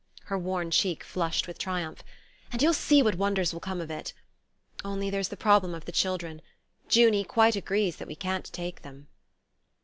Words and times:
Her 0.23 0.37
worn 0.39 0.71
cheek 0.71 1.03
flushed 1.03 1.45
with 1.45 1.59
triumph. 1.59 2.03
"And 2.51 2.59
you'll 2.63 2.73
see 2.73 3.03
what 3.03 3.19
wonders 3.19 3.53
will 3.53 3.59
come 3.59 3.79
of 3.79 3.91
it.... 3.91 4.13
Only 4.83 5.11
there's 5.11 5.27
the 5.27 5.37
problem 5.37 5.75
of 5.75 5.85
the 5.85 5.91
children. 5.91 6.41
Junie 6.89 7.23
quite 7.23 7.55
agrees 7.55 7.97
that 7.97 8.07
we 8.07 8.15
can't 8.15 8.45
take 8.51 8.81
them...." 8.81 9.09